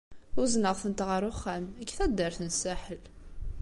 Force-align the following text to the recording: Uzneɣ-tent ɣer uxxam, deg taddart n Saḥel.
Uzneɣ-tent 0.41 1.05
ɣer 1.07 1.21
uxxam, 1.31 1.65
deg 1.79 1.89
taddart 1.97 2.37
n 2.41 2.49
Saḥel. 2.61 3.03